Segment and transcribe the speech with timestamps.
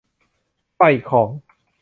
[0.79, 1.29] ปล่อยของ